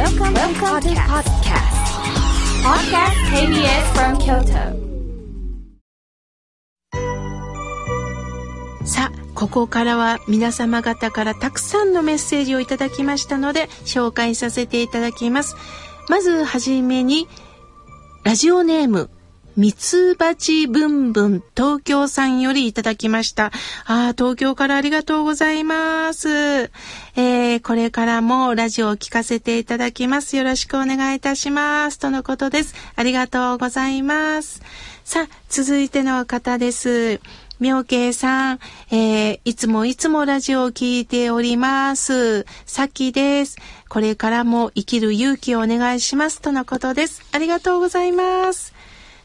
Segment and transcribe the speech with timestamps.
[0.00, 1.76] Welcome, Welcome to podcast.
[2.64, 4.72] Podcast KBS from Kyoto.
[8.86, 15.54] さあ、ここからは皆様方からたくさんのメッセージをいただきましたので紹介させていただきます。
[16.08, 17.28] まずはじめに、
[18.24, 19.10] ラジオネーム、
[19.56, 23.46] ミツバチブンブン東京さんよりいただきました。
[23.46, 23.50] あ
[24.10, 26.28] あ、東京からありがとうございます。
[27.16, 30.36] えー、これからもラジオを聞かせていただきます。
[30.36, 31.98] よろしくお願いいたします。
[31.98, 32.74] とのことです。
[32.94, 34.62] ありがとうございます。
[35.04, 37.20] さあ、続いての方です。
[37.60, 38.58] 妙慶さん、
[38.90, 42.46] えー、いつもいつもラジオを聞いております。
[42.64, 43.58] さきです。
[43.90, 46.40] これからも生きる勇気をお願いします。
[46.40, 47.22] とのことです。
[47.32, 48.72] ありがとうございます。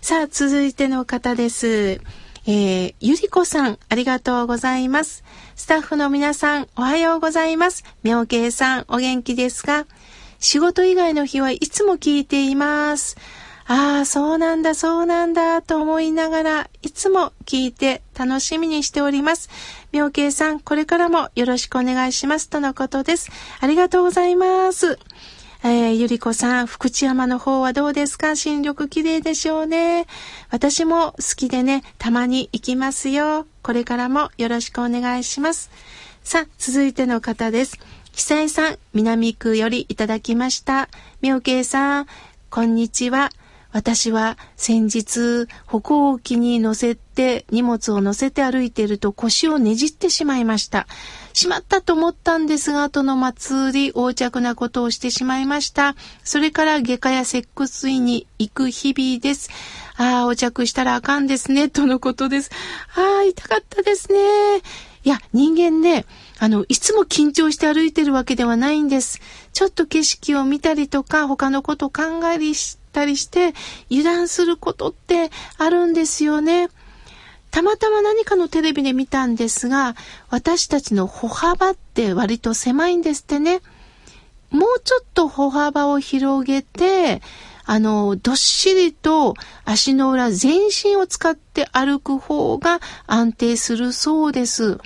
[0.08, 1.68] さあ、続いての方です。
[1.68, 5.24] えー、ゆりこさん、ありがとうございます。
[5.56, 7.84] スタッフの皆さん、おはようございます。
[8.04, 9.88] 妙慶さん、お元気ですか？
[10.40, 13.18] 仕事以外の日はいつも聞いています。
[13.66, 19.50] ああ、そうなんだ、そうなんだ、と思いながら、いつも聞いて楽しみにしております。
[19.92, 22.48] 妙慶さん、これからもよろしくお願いします。
[22.48, 23.32] とのことです。
[23.60, 25.00] ありがとうございます。
[25.68, 28.36] えー、ゆりこさん、福知山の方はどうですか？
[28.36, 30.06] 新緑綺麗でしょうね。
[30.52, 33.48] 私も好きでね、たまに行きますよ。
[33.64, 35.72] これからもよろしくお願いします。
[36.24, 37.80] さあ、続いての方です。
[38.12, 40.88] 久江さん、南区よりいただきました。
[41.22, 42.08] 妙慶さん、
[42.52, 43.32] こんにちは。
[43.72, 50.86] 私は先日歩行機に乗せて荷物を乗せて歩いていると腰をねじってしまいました。
[51.36, 55.98] しまったと思ったんですが、後の祭り、横着なことをしてしまいました。
[56.24, 59.50] それから外科や接骨院に行く日々です。
[59.98, 62.52] ああ、横着したらあかんですね、とのことです。
[62.96, 64.18] ああ、痛かったですね。
[65.04, 66.06] いや、人間ね、
[66.40, 69.20] あの、いつも緊張して歩いてるわけではないんです。
[69.52, 72.40] ちょっと景色を見たりとか、他のこと考え
[72.94, 73.54] たりして、
[73.92, 76.70] 油断することってあるんですよね。
[77.56, 79.96] たまたま何かのテレビで見たんですが、
[80.30, 83.62] 私たちの歩幅って割と狭いんですってね。
[84.50, 87.22] もうちょっと歩幅を広げて、
[87.64, 94.78] あの、どっしりと足の裏全身を使って歩く方が安定するそうです。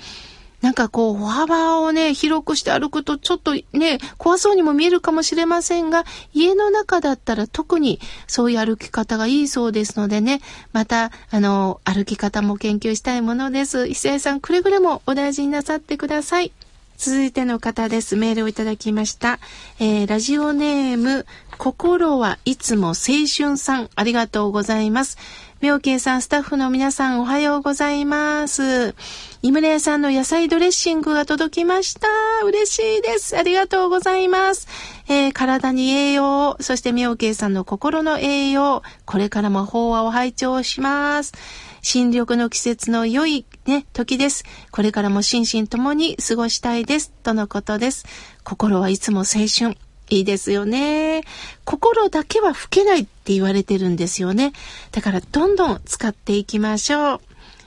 [0.60, 6.04] なんかこう、歩幅をね、広くして歩くとちょっとね、怖そうにも見えるかもしれませんが、
[6.34, 10.40] 家の中だったら特にそういう歩き方がいいそうですのでね、
[10.72, 13.88] また、あの、歩き方も研究したいものです。
[13.88, 16.52] 伊勢さん、くれぐれもお大事になさってください。
[17.00, 18.14] 続いての方です。
[18.14, 19.38] メールをいただきました。
[19.78, 21.24] えー、ラジオネーム、
[21.56, 22.94] 心はいつも青
[23.34, 25.16] 春さん、ありがとうございます。
[25.60, 28.94] 妙慶さん、スタッフの皆さん、おはようございます。
[29.42, 32.08] 井村屋さんの野菜ドレッシングが届きました。
[32.46, 33.36] 嬉しいです。
[33.36, 34.68] ありがとうございます。
[35.06, 41.34] えー、体に栄養を、そして妙慶さんの心の栄養、これからも法話を拝聴します。
[41.82, 44.44] 新緑の季節の良いね、時です。
[44.70, 47.12] これからも心身ともに過ごしたいです。
[47.22, 48.06] とのことです。
[48.44, 49.76] 心はいつも青春。
[50.10, 51.22] いいですよね。
[51.64, 54.52] 心だけは老けないって言われてるんですよね。
[54.92, 57.20] だからどんどん使っていきましょう。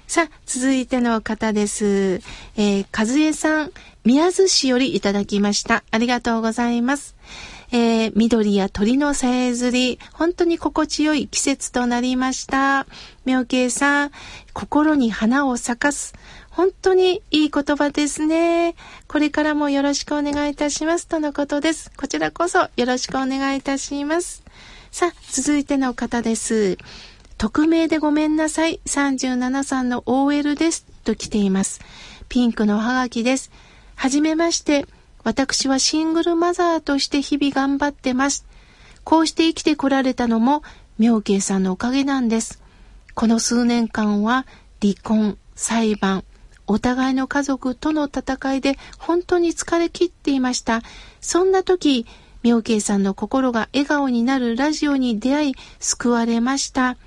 [0.08, 2.22] さあ、続いての方です。
[2.56, 3.72] えー、和江さん、
[4.04, 5.84] 宮津市よりいただきました。
[5.90, 7.16] ありがとうございます。
[7.72, 12.86] えー、緑や鳥のさえずり、本当に心地よい季節となりました。
[13.26, 14.12] 妙慶さん、
[14.54, 16.14] 心に花を咲かす。
[16.56, 18.76] 本当にいい言葉ですね。
[19.08, 21.08] これからもよろしくお願いいたします。
[21.08, 21.92] とのことです。
[21.98, 24.44] こちらこそよろしくお願いいたします。
[24.92, 26.78] さあ、続いての方です。
[27.40, 28.80] 匿名でごめんなさい。
[28.86, 30.86] 37さんの OL です。
[31.04, 31.82] と来ています。
[32.30, 33.52] ピンクのハガキです。
[33.96, 34.86] はじめまして。
[35.24, 38.46] 私はシングルマザーとして日々頑張ってます。
[39.04, 40.62] こうして生きてこられたのも、
[41.00, 42.62] 妙慶さんのおかげなんです。
[43.16, 44.46] この数年間は
[44.80, 46.24] 離婚、裁判、
[46.68, 50.82] お互いの家族との戦いで本当に疲れ切っていました。
[51.22, 52.06] そんな時、
[52.44, 56.98] 妙慶さんの心が笑顔になるラジオに出会い、救われました。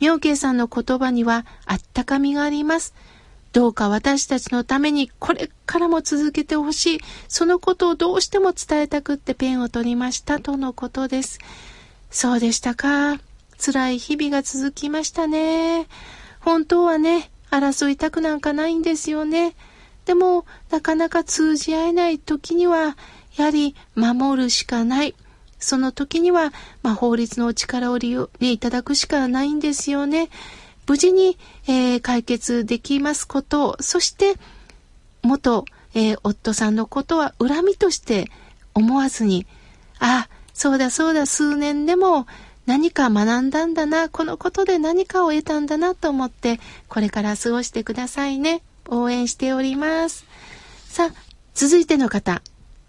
[0.00, 2.94] 妙慶さんの言葉にはあったかみがあります。
[3.52, 7.00] どうか私たちのためにこれからも続けてほしい。
[7.28, 11.38] そのことをどうしても伝えたくってペンを取りましたとのことです。
[12.10, 13.18] そうでしたか。
[13.58, 15.86] 辛い日々が続きましたね。
[16.40, 19.54] 本当はね、争いたくなんかないんですよね。
[20.06, 22.96] でも、なかなか通じ合えない時には、
[23.36, 25.14] やはり守るしかない。
[25.58, 26.52] その時には、
[26.82, 30.30] まあ、法律のお力を利用、ね、いただくしかないんですよね。
[30.86, 34.34] 無事に、えー、解決できますこと、そして、
[35.22, 35.64] 元、
[35.94, 38.30] えー、夫さんのことは恨みとして
[38.74, 39.46] 思わずに、
[39.98, 42.26] あ、そうだそうだ数年でも
[42.70, 48.62] 何か学んだんだな、このことで何かを得たんだなと思って、これから過ごしてくださいね。
[48.88, 50.24] 応援しております。
[50.86, 51.14] さあ、
[51.52, 52.42] 続いての方。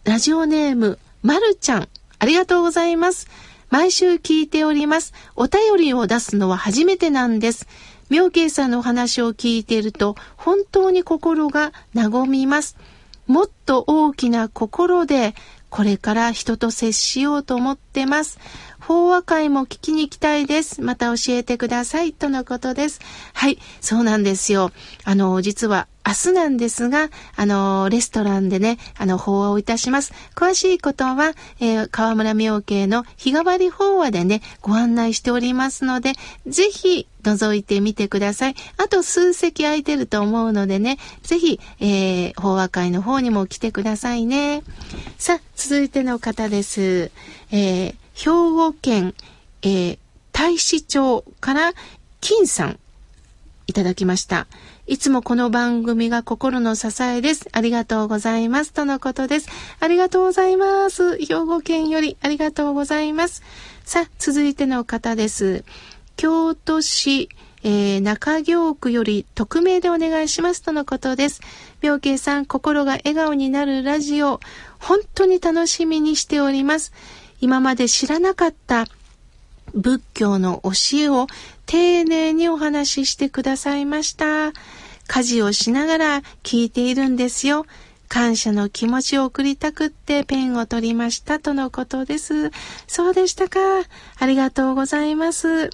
[0.04, 1.90] ラジオネーム、まるちゃん。
[2.20, 3.28] ありがとうございます。
[3.72, 5.16] 毎週聞いております。
[5.36, 7.68] お便りを出すのは初めてなんです。
[8.12, 12.78] 妙慶さんのお話を聞いていると、本当に心が和みます。
[13.26, 15.34] もっと大きな心で、
[15.72, 18.40] これから人と接しようと思ってます。
[18.82, 20.82] 法話会も聞きに行きたいです。
[20.82, 22.12] また教えてください。
[22.12, 23.00] とのことです。
[23.34, 24.72] はい、そうなんですよ。
[25.06, 30.14] あの、実は明日なんですが、あの、レストランでね、あの、法話をいたします。
[30.36, 36.14] 詳しいことは、えー、河村明慶の日替わり法話でね、ご案内しておりますので、
[36.48, 38.56] ぜひ、覗いてみてください。
[38.78, 44.64] あと数席空いてると思うのでね、ぜひ、えー、法話会の方にも来てくださいね。
[45.18, 47.12] さあ、続いての方です。
[47.52, 49.14] えー、兵庫県、
[49.62, 49.98] えー、
[50.32, 51.74] 大使町から
[52.22, 52.80] 金さん
[53.68, 54.48] いただきました。
[54.92, 57.48] いつもこの番組が心の支えです。
[57.54, 58.74] ありがとうございます。
[58.74, 59.48] とのことです。
[59.80, 61.18] ありがとうございます。
[61.18, 63.42] 兵庫県よりありがとうございます。
[63.86, 65.64] さあ、続いての方です。
[66.18, 67.30] 京都市、
[67.64, 71.40] えー、中京区より匿名でお願いしますとのことです。
[71.82, 74.42] 病慶さん、心が笑顔になるラジオ、
[74.78, 76.92] 本当に楽しみにしております。
[77.40, 78.88] 今まで知らなかった
[79.74, 81.28] 仏教の教えを
[81.66, 84.52] 丁寧にお話ししてくださいました。
[85.12, 87.66] 家事をしながら聞いているんですよ。
[88.08, 92.52] 感謝の気持ちを送りたくってペンを取りましたとのことです。
[92.88, 93.60] そうでしたか。
[94.20, 95.70] ありがとうございます。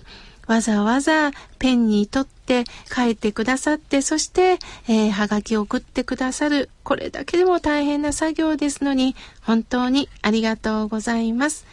[0.48, 1.30] わざわざ
[1.60, 4.58] ペンに取って書いてくださって、そして、
[4.88, 6.72] えー、はがきを送ってくださる。
[6.84, 11.68] これだけでも大変な作業ですのに、本当にありがとうございます。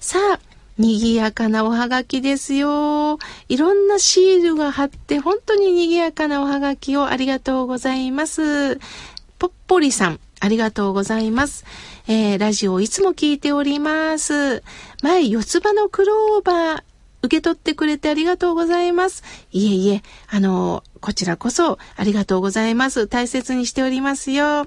[0.00, 0.40] さあ、
[0.78, 3.18] 賑やかなおはがきですよ。
[3.48, 8.76] いろんなシールが貼って、本当に賑やかなおはがきをありがとうございます。
[9.38, 11.64] ぽっぽりさん、ありがとうございます。
[12.08, 14.62] えー、ラジオいつも聞いております。
[15.02, 16.82] 前、四つ葉のクローバー、
[17.22, 19.24] 受け取ってくれてありがとうございます。
[19.52, 23.06] いえいえ、あの、こちらこそありがとうございます。
[23.06, 24.64] 大切にしておりますよ。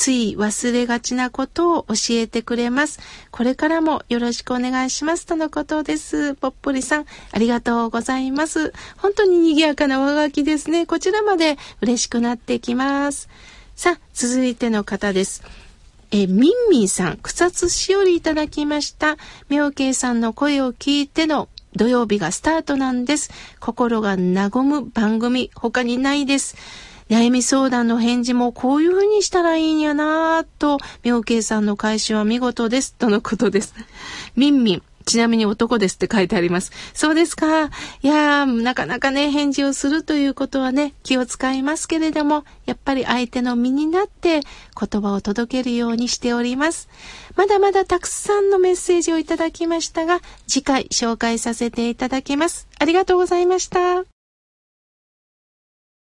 [0.00, 3.00] つい忘れがちなことを教えてくれます。
[3.30, 5.26] これからもよろしくお願いします。
[5.26, 6.34] とのことです。
[6.36, 8.72] ぽっぽりさん、ありがとうございます。
[8.96, 10.86] 本当に賑やかな上書きですね。
[10.86, 13.28] こちらまで嬉しくなってきます。
[13.76, 15.42] さあ、続いての方です。
[16.12, 19.18] え、みんみんさん、草津しおりいただきました。
[19.50, 23.30] 妙慶さんの声を聞いての土曜日がスタートなんです。
[23.60, 26.56] 心が和む番組、他にないです。
[27.10, 32.94] 悩み相談の返事もこういう風にしたらいいんやなぁと、妙慶さんの返しは見事です。
[32.94, 33.74] とのことです。
[34.36, 34.82] みんみん。
[35.06, 36.70] ちなみに男ですって書いてあります。
[36.94, 37.64] そうですか。
[37.66, 37.70] い
[38.02, 44.40] やー、なかなかね、返事をするということはね、気を使いますけれども、やっぱり相手の身になって
[44.78, 46.88] 言葉を届けるようにしております。
[47.34, 52.68] まだまだたくさんのメッセージをいただきましたが、次回紹介させていただきます。
[52.78, 54.19] ありがとうございました。